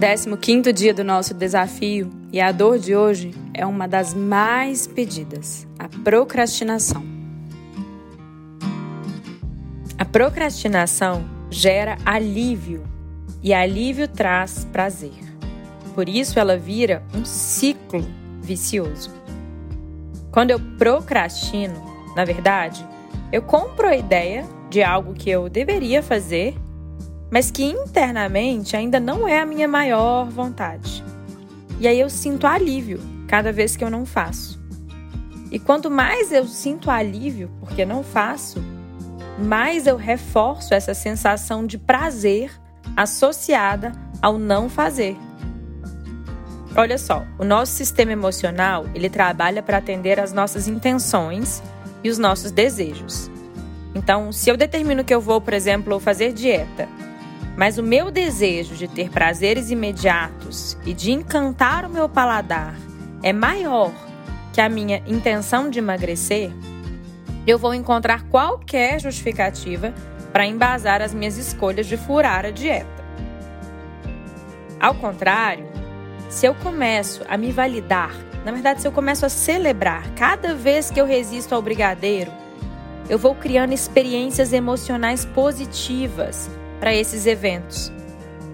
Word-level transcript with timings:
15 0.00 0.72
dia 0.72 0.94
do 0.94 1.04
nosso 1.04 1.34
desafio 1.34 2.10
e 2.32 2.40
a 2.40 2.50
dor 2.52 2.78
de 2.78 2.96
hoje 2.96 3.32
é 3.52 3.66
uma 3.66 3.86
das 3.86 4.14
mais 4.14 4.86
pedidas: 4.86 5.66
a 5.78 5.90
procrastinação. 5.90 7.04
A 9.98 10.04
procrastinação 10.06 11.22
gera 11.50 11.98
alívio 12.06 12.82
e 13.42 13.52
alívio 13.52 14.08
traz 14.08 14.66
prazer. 14.72 15.12
Por 15.94 16.08
isso 16.08 16.38
ela 16.38 16.56
vira 16.56 17.02
um 17.14 17.22
ciclo 17.26 18.02
vicioso. 18.40 19.12
Quando 20.32 20.50
eu 20.50 20.60
procrastino, 20.78 21.74
na 22.16 22.24
verdade, 22.24 22.86
eu 23.30 23.42
compro 23.42 23.86
a 23.86 23.96
ideia 23.96 24.48
de 24.70 24.82
algo 24.82 25.12
que 25.12 25.28
eu 25.28 25.50
deveria 25.50 26.02
fazer 26.02 26.56
mas 27.30 27.50
que 27.50 27.64
internamente 27.64 28.76
ainda 28.76 28.98
não 28.98 29.26
é 29.26 29.40
a 29.40 29.46
minha 29.46 29.68
maior 29.68 30.28
vontade. 30.28 31.04
E 31.78 31.86
aí 31.86 31.98
eu 31.98 32.10
sinto 32.10 32.46
alívio 32.46 33.00
cada 33.28 33.52
vez 33.52 33.76
que 33.76 33.84
eu 33.84 33.90
não 33.90 34.04
faço. 34.04 34.60
E 35.50 35.58
quanto 35.58 35.90
mais 35.90 36.32
eu 36.32 36.46
sinto 36.46 36.90
alívio 36.90 37.50
porque 37.60 37.84
não 37.84 38.02
faço, 38.02 38.62
mais 39.38 39.86
eu 39.86 39.96
reforço 39.96 40.74
essa 40.74 40.94
sensação 40.94 41.66
de 41.66 41.78
prazer 41.78 42.52
associada 42.96 43.92
ao 44.20 44.38
não 44.38 44.68
fazer. 44.68 45.16
Olha 46.76 46.98
só, 46.98 47.24
o 47.38 47.44
nosso 47.44 47.72
sistema 47.72 48.12
emocional, 48.12 48.86
ele 48.94 49.10
trabalha 49.10 49.62
para 49.62 49.78
atender 49.78 50.20
às 50.20 50.32
nossas 50.32 50.68
intenções 50.68 51.62
e 52.04 52.08
os 52.08 52.16
nossos 52.16 52.52
desejos. 52.52 53.30
Então, 53.94 54.30
se 54.30 54.48
eu 54.48 54.56
determino 54.56 55.04
que 55.04 55.12
eu 55.12 55.20
vou, 55.20 55.40
por 55.40 55.52
exemplo, 55.52 55.98
fazer 55.98 56.32
dieta, 56.32 56.88
mas 57.60 57.76
o 57.76 57.82
meu 57.82 58.10
desejo 58.10 58.74
de 58.74 58.88
ter 58.88 59.10
prazeres 59.10 59.70
imediatos 59.70 60.78
e 60.82 60.94
de 60.94 61.12
encantar 61.12 61.84
o 61.84 61.90
meu 61.90 62.08
paladar 62.08 62.74
é 63.22 63.34
maior 63.34 63.92
que 64.50 64.62
a 64.62 64.68
minha 64.70 65.02
intenção 65.06 65.68
de 65.68 65.78
emagrecer, 65.78 66.50
eu 67.46 67.58
vou 67.58 67.74
encontrar 67.74 68.22
qualquer 68.30 68.98
justificativa 68.98 69.92
para 70.32 70.46
embasar 70.46 71.02
as 71.02 71.12
minhas 71.12 71.36
escolhas 71.36 71.86
de 71.86 71.98
furar 71.98 72.46
a 72.46 72.50
dieta. 72.50 73.04
Ao 74.80 74.94
contrário, 74.94 75.66
se 76.30 76.46
eu 76.46 76.54
começo 76.54 77.22
a 77.28 77.36
me 77.36 77.52
validar, 77.52 78.14
na 78.42 78.52
verdade, 78.52 78.80
se 78.80 78.88
eu 78.88 78.92
começo 78.92 79.26
a 79.26 79.28
celebrar 79.28 80.08
cada 80.14 80.54
vez 80.54 80.90
que 80.90 80.98
eu 80.98 81.04
resisto 81.04 81.54
ao 81.54 81.60
brigadeiro, 81.60 82.32
eu 83.06 83.18
vou 83.18 83.34
criando 83.34 83.74
experiências 83.74 84.54
emocionais 84.54 85.26
positivas 85.26 86.48
para 86.80 86.94
esses 86.94 87.26
eventos. 87.26 87.92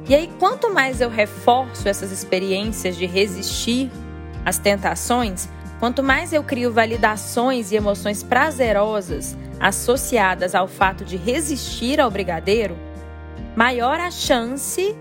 E 0.09 0.15
aí, 0.15 0.31
quanto 0.39 0.73
mais 0.73 1.01
eu 1.01 1.09
reforço 1.09 1.89
essas 1.89 2.13
experiências 2.13 2.97
de 2.97 3.07
resistir 3.07 3.91
às 4.45 4.59
tentações, 4.59 5.49
quanto 5.81 6.03
mais 6.03 6.33
eu 6.33 6.45
crio 6.45 6.73
validações 6.73 7.73
e 7.73 7.77
emoções 7.77 8.23
prazerosas 8.23 9.37
associadas 9.59 10.55
ao 10.55 10.69
fato 10.69 11.05
de 11.05 11.17
resistir 11.17 12.01
ao 12.01 12.11
brigadeiro, 12.11 12.77
maior 13.57 13.99
a 13.99 14.11
chance 14.11 14.95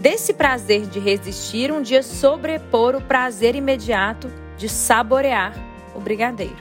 desse 0.00 0.34
prazer 0.34 0.86
de 0.86 0.98
resistir 0.98 1.70
um 1.70 1.80
dia 1.80 2.02
sobrepor 2.02 2.96
o 2.96 3.00
prazer 3.00 3.54
imediato 3.54 4.30
de 4.58 4.68
saborear 4.68 5.54
o 5.94 6.00
brigadeiro. 6.00 6.56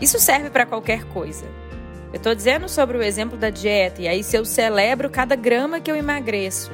Isso 0.00 0.18
serve 0.18 0.48
para 0.48 0.64
qualquer 0.64 1.04
coisa. 1.06 1.44
Eu 2.12 2.16
estou 2.16 2.34
dizendo 2.34 2.68
sobre 2.68 2.98
o 2.98 3.02
exemplo 3.02 3.38
da 3.38 3.50
dieta, 3.50 4.02
e 4.02 4.08
aí 4.08 4.24
se 4.24 4.36
eu 4.36 4.44
celebro 4.44 5.08
cada 5.08 5.36
grama 5.36 5.80
que 5.80 5.90
eu 5.90 5.96
emagreço. 5.96 6.72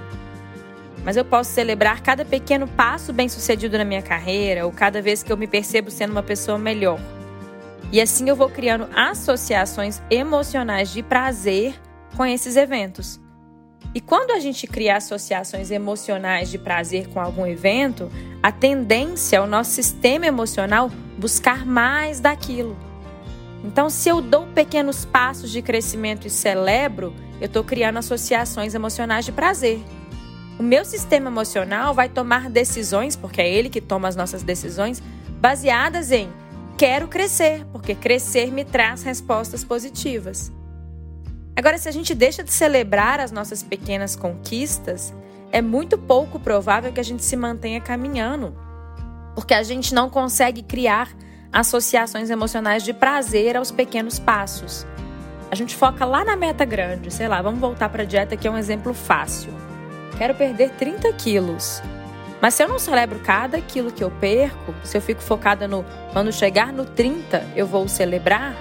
Mas 1.04 1.16
eu 1.16 1.24
posso 1.24 1.50
celebrar 1.50 2.02
cada 2.02 2.24
pequeno 2.24 2.66
passo 2.66 3.12
bem 3.12 3.28
sucedido 3.28 3.76
na 3.76 3.84
minha 3.84 4.02
carreira, 4.02 4.64
ou 4.64 4.72
cada 4.72 5.02
vez 5.02 5.22
que 5.22 5.30
eu 5.30 5.36
me 5.36 5.46
percebo 5.46 5.90
sendo 5.90 6.12
uma 6.12 6.22
pessoa 6.22 6.58
melhor. 6.58 6.98
E 7.92 8.00
assim 8.00 8.28
eu 8.28 8.34
vou 8.34 8.48
criando 8.48 8.88
associações 8.94 10.02
emocionais 10.10 10.90
de 10.90 11.02
prazer 11.02 11.74
com 12.16 12.24
esses 12.24 12.56
eventos. 12.56 13.20
E 13.94 14.00
quando 14.00 14.30
a 14.32 14.40
gente 14.40 14.66
cria 14.66 14.96
associações 14.96 15.70
emocionais 15.70 16.50
de 16.50 16.58
prazer 16.58 17.08
com 17.08 17.20
algum 17.20 17.46
evento, 17.46 18.10
a 18.42 18.50
tendência 18.50 19.36
é 19.36 19.40
o 19.40 19.46
nosso 19.46 19.70
sistema 19.70 20.26
emocional 20.26 20.90
buscar 21.16 21.64
mais 21.64 22.20
daquilo. 22.20 22.85
Então, 23.66 23.90
se 23.90 24.08
eu 24.08 24.20
dou 24.22 24.46
pequenos 24.46 25.04
passos 25.04 25.50
de 25.50 25.60
crescimento 25.60 26.24
e 26.24 26.30
celebro, 26.30 27.12
eu 27.40 27.46
estou 27.46 27.64
criando 27.64 27.98
associações 27.98 28.74
emocionais 28.74 29.24
de 29.24 29.32
prazer. 29.32 29.80
O 30.56 30.62
meu 30.62 30.84
sistema 30.84 31.28
emocional 31.28 31.92
vai 31.92 32.08
tomar 32.08 32.48
decisões, 32.48 33.16
porque 33.16 33.42
é 33.42 33.52
ele 33.52 33.68
que 33.68 33.80
toma 33.80 34.06
as 34.06 34.14
nossas 34.14 34.44
decisões, 34.44 35.02
baseadas 35.40 36.12
em 36.12 36.30
quero 36.78 37.08
crescer, 37.08 37.66
porque 37.72 37.94
crescer 37.94 38.52
me 38.52 38.64
traz 38.64 39.02
respostas 39.02 39.64
positivas. 39.64 40.52
Agora, 41.56 41.76
se 41.76 41.88
a 41.88 41.92
gente 41.92 42.14
deixa 42.14 42.44
de 42.44 42.52
celebrar 42.52 43.18
as 43.18 43.32
nossas 43.32 43.64
pequenas 43.64 44.14
conquistas, 44.14 45.12
é 45.50 45.60
muito 45.60 45.98
pouco 45.98 46.38
provável 46.38 46.92
que 46.92 47.00
a 47.00 47.04
gente 47.04 47.24
se 47.24 47.36
mantenha 47.36 47.80
caminhando, 47.80 48.56
porque 49.34 49.54
a 49.54 49.62
gente 49.64 49.92
não 49.92 50.08
consegue 50.08 50.62
criar 50.62 51.10
associações 51.56 52.28
emocionais 52.28 52.82
de 52.82 52.92
prazer 52.92 53.56
aos 53.56 53.70
pequenos 53.70 54.18
passos. 54.18 54.86
A 55.50 55.54
gente 55.54 55.74
foca 55.74 56.04
lá 56.04 56.22
na 56.22 56.36
meta 56.36 56.66
grande, 56.66 57.10
sei 57.10 57.28
lá, 57.28 57.40
vamos 57.40 57.58
voltar 57.60 57.88
para 57.88 58.02
a 58.02 58.06
dieta 58.06 58.36
que 58.36 58.46
é 58.46 58.50
um 58.50 58.58
exemplo 58.58 58.92
fácil. 58.92 59.54
Quero 60.18 60.34
perder 60.34 60.72
30 60.72 61.10
quilos. 61.14 61.80
Mas 62.42 62.52
se 62.52 62.62
eu 62.62 62.68
não 62.68 62.78
celebro 62.78 63.18
cada 63.20 63.58
quilo 63.58 63.90
que 63.90 64.04
eu 64.04 64.10
perco, 64.10 64.74
se 64.84 64.98
eu 64.98 65.00
fico 65.00 65.22
focada 65.22 65.66
no 65.66 65.82
quando 66.12 66.30
chegar 66.30 66.74
no 66.74 66.84
30 66.84 67.42
eu 67.56 67.66
vou 67.66 67.88
celebrar, 67.88 68.54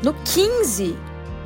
no 0.00 0.14
15 0.14 0.96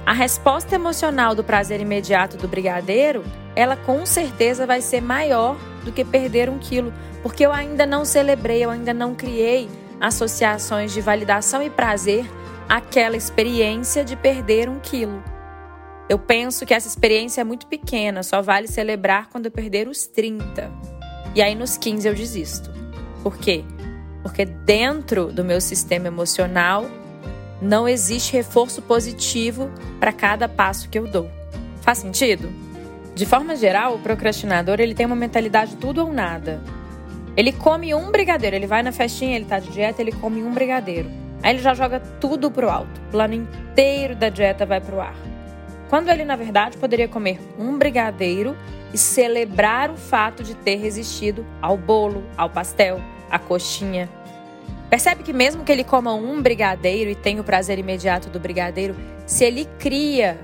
a 0.04 0.12
resposta 0.12 0.74
emocional 0.74 1.34
do 1.34 1.42
prazer 1.42 1.80
imediato 1.80 2.36
do 2.36 2.46
brigadeiro, 2.46 3.24
ela 3.56 3.76
com 3.76 4.04
certeza 4.04 4.66
vai 4.66 4.82
ser 4.82 5.00
maior 5.00 5.56
do 5.84 5.90
que 5.90 6.04
perder 6.04 6.50
um 6.50 6.58
quilo, 6.58 6.92
porque 7.22 7.46
eu 7.46 7.52
ainda 7.52 7.86
não 7.86 8.04
celebrei, 8.04 8.62
eu 8.62 8.68
ainda 8.68 8.92
não 8.92 9.14
criei 9.14 9.70
associações 10.02 10.92
de 10.92 11.00
validação 11.00 11.62
e 11.62 11.70
prazer 11.70 12.28
àquela 12.68 13.16
experiência 13.16 14.04
de 14.04 14.16
perder 14.16 14.68
um 14.68 14.80
quilo. 14.80 15.22
Eu 16.08 16.18
penso 16.18 16.66
que 16.66 16.74
essa 16.74 16.88
experiência 16.88 17.40
é 17.40 17.44
muito 17.44 17.68
pequena, 17.68 18.24
só 18.24 18.42
vale 18.42 18.66
celebrar 18.66 19.28
quando 19.30 19.46
eu 19.46 19.52
perder 19.52 19.86
os 19.86 20.04
30. 20.08 20.68
E 21.36 21.40
aí 21.40 21.54
nos 21.54 21.78
15 21.78 22.08
eu 22.08 22.14
desisto. 22.14 22.70
Por 23.22 23.38
quê? 23.38 23.64
Porque 24.24 24.44
dentro 24.44 25.32
do 25.32 25.44
meu 25.44 25.60
sistema 25.60 26.08
emocional 26.08 26.84
não 27.60 27.88
existe 27.88 28.32
reforço 28.32 28.82
positivo 28.82 29.70
para 30.00 30.12
cada 30.12 30.48
passo 30.48 30.88
que 30.88 30.98
eu 30.98 31.06
dou. 31.06 31.30
Faz 31.80 31.98
sentido? 31.98 32.52
De 33.14 33.24
forma 33.24 33.54
geral, 33.54 33.94
o 33.94 33.98
procrastinador 34.00 34.80
ele 34.80 34.94
tem 34.94 35.06
uma 35.06 35.14
mentalidade 35.14 35.76
tudo 35.76 36.00
ou 36.00 36.12
nada. 36.12 36.60
Ele 37.37 37.53
come 37.53 37.94
um 37.94 38.10
brigadeiro, 38.10 38.56
ele 38.56 38.66
vai 38.66 38.82
na 38.82 38.93
festinha, 38.93 39.37
ele 39.37 39.47
tá 39.47 39.59
de 39.59 39.70
dieta, 39.70 40.03
ele 40.03 40.12
come 40.12 40.43
um 40.43 40.53
brigadeiro. 40.53 41.10
Aí 41.43 41.54
ele 41.54 41.62
já 41.62 41.75
joga 41.75 41.98
tudo 41.98 42.50
pro 42.50 42.70
alto. 42.70 43.00
O 43.09 43.10
plano 43.10 43.34
inteiro 43.34 44.15
da 44.15 44.28
dieta 44.28 44.66
vai 44.66 44.81
pro 44.81 45.00
ar. 45.00 45.15
Quando 45.88 46.09
ele, 46.09 46.25
na 46.25 46.37
verdade, 46.37 46.76
poderia 46.76 47.09
comer 47.09 47.41
um 47.59 47.76
brigadeiro 47.78 48.56
e 48.93 48.98
celebrar 48.98 49.91
o 49.91 49.97
fato 49.97 50.43
de 50.43 50.54
ter 50.54 50.76
resistido 50.76 51.44
ao 51.60 51.76
bolo, 51.76 52.22
ao 52.37 52.48
pastel, 52.48 53.00
à 53.31 53.38
coxinha. 53.38 54.09
Percebe 54.91 55.22
que 55.22 55.32
mesmo 55.32 55.64
que 55.64 55.72
ele 55.72 55.84
coma 55.84 56.14
um 56.14 56.43
brigadeiro 56.43 57.10
e 57.10 57.14
tenha 57.14 57.41
o 57.41 57.44
prazer 57.44 57.78
imediato 57.78 58.28
do 58.28 58.38
brigadeiro, 58.38 58.94
se 59.26 59.44
ele 59.44 59.66
cria 59.78 60.38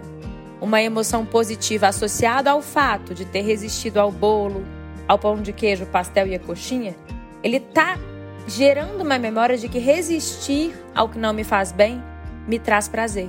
uma 0.61 0.83
emoção 0.83 1.25
positiva 1.25 1.89
associada 1.89 2.51
ao 2.51 2.63
fato 2.63 3.15
de 3.15 3.25
ter 3.25 3.43
resistido 3.43 3.99
ao 3.99 4.11
bolo, 4.11 4.65
ao 5.09 5.19
pão 5.19 5.41
de 5.41 5.53
queijo, 5.53 5.87
pastel 5.87 6.27
e 6.27 6.35
a 6.35 6.39
coxinha, 6.39 6.95
ele 7.43 7.57
está 7.57 7.99
gerando 8.47 9.03
uma 9.03 9.19
memória 9.19 9.57
de 9.57 9.69
que 9.69 9.79
resistir 9.79 10.75
ao 10.95 11.09
que 11.09 11.19
não 11.19 11.33
me 11.33 11.43
faz 11.43 11.73
bem 11.73 12.03
me 12.47 12.59
traz 12.59 12.89
prazer. 12.89 13.29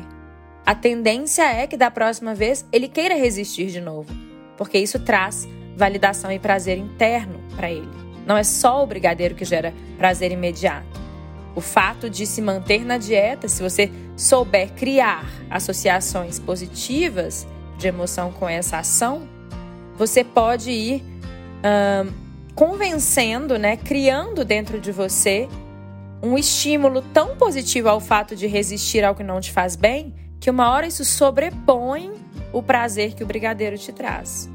A 0.66 0.76
tendência 0.76 1.44
é 1.44 1.66
que 1.66 1.78
da 1.78 1.90
próxima 1.90 2.36
vez 2.36 2.66
ele 2.72 2.88
queira 2.88 3.16
resistir 3.16 3.68
de 3.68 3.81
novo, 3.81 4.14
porque 4.58 4.78
isso 4.78 5.00
traz 5.00 5.48
validação 5.76 6.31
e 6.31 6.38
prazer 6.38 6.78
interno 6.78 7.40
para 7.56 7.72
ele. 7.72 7.90
Não 8.26 8.38
é 8.38 8.44
só 8.44 8.84
o 8.84 8.86
brigadeiro 8.86 9.34
que 9.34 9.46
gera 9.46 9.74
prazer 9.98 10.31
imediato. 10.31 11.00
O 11.56 11.62
fato 11.62 12.10
de 12.10 12.26
se 12.26 12.42
manter 12.42 12.86
na 12.86 12.98
dieta, 12.98 13.48
se 13.48 13.64
você 13.64 13.92
souber 14.16 14.74
criar 14.74 15.26
associações 15.50 16.38
positivas 16.38 17.48
de 17.78 17.88
emoção 17.88 18.31
com 18.31 18.48
essa 18.48 18.78
ação, 18.78 19.28
você 19.98 20.24
pode 20.24 20.70
ir 20.70 21.04
convencendo, 22.56 23.58
né, 23.58 23.78
criando 23.78 24.44
dentro 24.44 24.80
de 24.80 24.92
você 24.92 25.48
um 26.22 26.38
estímulo 26.38 27.02
tão 27.14 27.36
positivo 27.38 27.90
ao 27.90 28.00
fato 28.00 28.36
de 28.36 28.48
resistir 28.48 29.04
ao 29.04 29.16
que 29.16 29.24
não 29.24 29.40
te 29.40 29.52
faz 29.52 29.76
bem, 29.76 30.14
que 30.40 30.50
uma 30.50 30.70
hora 30.70 30.88
isso 30.88 31.06
sobrepõe 31.06 32.14
o 32.52 32.62
prazer 32.62 33.14
que 33.14 33.24
o 33.24 33.28
brigadeiro 33.28 33.78
te 33.78 33.92
traz. 33.92 34.50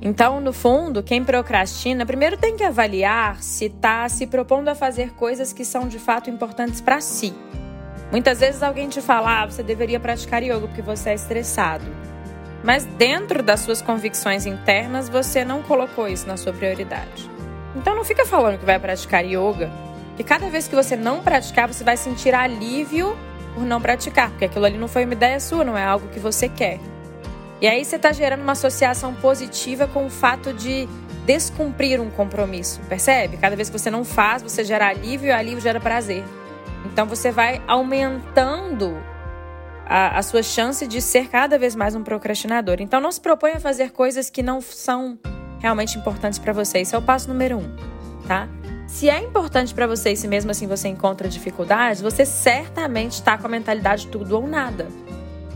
Então, 0.00 0.40
no 0.40 0.52
fundo, 0.52 1.02
quem 1.02 1.24
procrastina 1.24 2.04
primeiro 2.04 2.36
tem 2.36 2.56
que 2.56 2.64
avaliar 2.64 3.42
se 3.42 3.66
está 3.66 4.08
se 4.08 4.26
propondo 4.26 4.68
a 4.68 4.74
fazer 4.74 5.14
coisas 5.14 5.52
que 5.52 5.64
são 5.64 5.88
de 5.88 5.98
fato 5.98 6.28
importantes 6.28 6.80
para 6.80 7.00
si. 7.00 7.32
Muitas 8.10 8.40
vezes 8.40 8.62
alguém 8.62 8.88
te 8.88 9.00
fala, 9.00 9.42
ah, 9.42 9.46
você 9.46 9.62
deveria 9.62 9.98
praticar 9.98 10.42
yoga 10.42 10.68
porque 10.68 10.82
você 10.82 11.10
é 11.10 11.14
estressado. 11.14 11.84
Mas 12.66 12.84
dentro 12.84 13.44
das 13.44 13.60
suas 13.60 13.80
convicções 13.80 14.44
internas, 14.44 15.08
você 15.08 15.44
não 15.44 15.62
colocou 15.62 16.08
isso 16.08 16.26
na 16.26 16.36
sua 16.36 16.52
prioridade. 16.52 17.30
Então 17.76 17.94
não 17.94 18.04
fica 18.04 18.26
falando 18.26 18.58
que 18.58 18.64
vai 18.64 18.76
praticar 18.76 19.24
yoga, 19.24 19.70
que 20.16 20.24
cada 20.24 20.50
vez 20.50 20.66
que 20.66 20.74
você 20.74 20.96
não 20.96 21.22
praticar, 21.22 21.72
você 21.72 21.84
vai 21.84 21.96
sentir 21.96 22.34
alívio 22.34 23.16
por 23.54 23.62
não 23.62 23.80
praticar, 23.80 24.30
porque 24.30 24.46
aquilo 24.46 24.64
ali 24.64 24.76
não 24.76 24.88
foi 24.88 25.04
uma 25.04 25.12
ideia 25.12 25.38
sua, 25.38 25.64
não 25.64 25.78
é 25.78 25.84
algo 25.84 26.08
que 26.08 26.18
você 26.18 26.48
quer. 26.48 26.80
E 27.60 27.68
aí 27.68 27.84
você 27.84 27.94
está 27.94 28.10
gerando 28.10 28.42
uma 28.42 28.52
associação 28.52 29.14
positiva 29.14 29.86
com 29.86 30.04
o 30.04 30.10
fato 30.10 30.52
de 30.52 30.88
descumprir 31.24 32.00
um 32.00 32.10
compromisso, 32.10 32.80
percebe? 32.88 33.36
Cada 33.36 33.54
vez 33.54 33.70
que 33.70 33.78
você 33.78 33.92
não 33.92 34.04
faz, 34.04 34.42
você 34.42 34.64
gera 34.64 34.88
alívio 34.88 35.28
e 35.28 35.30
alívio 35.30 35.60
gera 35.60 35.78
prazer. 35.78 36.24
Então 36.84 37.06
você 37.06 37.30
vai 37.30 37.62
aumentando 37.68 39.00
a, 39.86 40.18
a 40.18 40.22
sua 40.22 40.42
chance 40.42 40.86
de 40.86 41.00
ser 41.00 41.28
cada 41.28 41.58
vez 41.58 41.76
mais 41.76 41.94
um 41.94 42.02
procrastinador. 42.02 42.76
Então 42.80 43.00
não 43.00 43.12
se 43.12 43.20
proponha 43.20 43.56
a 43.56 43.60
fazer 43.60 43.92
coisas 43.92 44.28
que 44.28 44.42
não 44.42 44.60
são 44.60 45.18
realmente 45.60 45.96
importantes 45.96 46.38
para 46.38 46.52
você. 46.52 46.80
Esse 46.80 46.94
é 46.94 46.98
o 46.98 47.02
passo 47.02 47.28
número 47.28 47.58
um, 47.58 47.76
tá? 48.26 48.48
Se 48.86 49.08
é 49.08 49.18
importante 49.20 49.74
para 49.74 49.86
você 49.86 50.12
e 50.12 50.16
se 50.16 50.28
mesmo 50.28 50.50
assim 50.50 50.66
você 50.66 50.88
encontra 50.88 51.28
dificuldades, 51.28 52.00
você 52.00 52.24
certamente 52.24 53.12
está 53.12 53.38
com 53.38 53.46
a 53.46 53.50
mentalidade 53.50 54.08
tudo 54.08 54.36
ou 54.36 54.46
nada. 54.46 54.88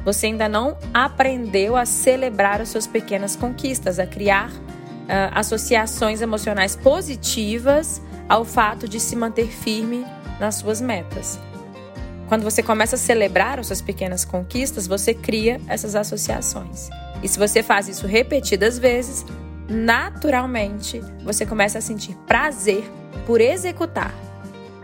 Você 0.05 0.27
ainda 0.27 0.49
não 0.49 0.79
aprendeu 0.95 1.77
a 1.77 1.85
celebrar 1.85 2.61
as 2.61 2.71
suas 2.71 2.87
pequenas 2.87 3.37
conquistas, 3.37 3.99
a 3.99 4.07
criar 4.07 4.51
uh, 4.51 5.33
associações 5.35 6.23
emocionais 6.23 6.75
positivas 6.75 8.01
ao 8.29 8.45
fato 8.45 8.89
de 8.89 8.99
se 8.99 9.15
manter 9.15 9.49
firme 9.49 10.07
nas 10.39 10.57
suas 10.57 10.81
metas. 10.81 11.39
Quando 12.31 12.45
você 12.45 12.63
começa 12.63 12.95
a 12.95 12.99
celebrar 12.99 13.59
as 13.59 13.67
suas 13.67 13.83
pequenas 13.83 14.25
conquistas, 14.25 14.87
você 14.87 15.13
cria 15.13 15.61
essas 15.67 15.97
associações. 15.97 16.89
E 17.25 17.27
se 17.27 17.37
você 17.37 17.61
faz 17.61 17.89
isso 17.89 18.07
repetidas 18.07 18.79
vezes, 18.79 19.27
naturalmente 19.69 21.03
você 21.25 21.45
começa 21.45 21.79
a 21.79 21.81
sentir 21.81 22.15
prazer 22.29 22.89
por 23.27 23.41
executar 23.41 24.15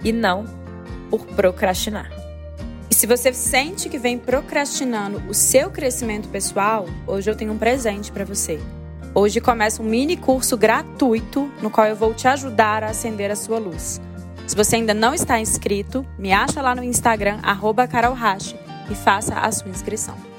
e 0.02 0.10
não 0.10 0.44
por 1.08 1.25
procrastinar. 1.25 2.10
E 2.90 2.94
se 2.96 3.06
você 3.06 3.32
sente 3.32 3.88
que 3.88 3.96
vem 3.96 4.19
procrastinando 4.19 5.22
o 5.28 5.32
seu 5.32 5.70
crescimento 5.70 6.28
pessoal, 6.28 6.87
hoje 7.06 7.31
eu 7.31 7.37
tenho 7.37 7.52
um 7.52 7.58
presente 7.58 8.10
para 8.10 8.25
você. 8.25 8.58
Hoje 9.14 9.40
começa 9.40 9.81
um 9.81 9.87
mini 9.87 10.16
curso 10.16 10.56
gratuito 10.56 11.49
no 11.62 11.70
qual 11.70 11.87
eu 11.87 11.94
vou 11.94 12.12
te 12.12 12.26
ajudar 12.26 12.82
a 12.82 12.88
acender 12.88 13.31
a 13.31 13.37
sua 13.37 13.60
luz. 13.60 14.00
Se 14.46 14.54
você 14.54 14.76
ainda 14.76 14.94
não 14.94 15.12
está 15.12 15.40
inscrito, 15.40 16.06
me 16.19 16.32
acha 16.32 16.62
lá 16.62 16.75
no 16.75 16.84
Instagram, 16.84 17.40
arroba 17.43 17.88
e 18.88 18.94
faça 18.94 19.34
a 19.34 19.50
sua 19.50 19.69
inscrição. 19.69 20.36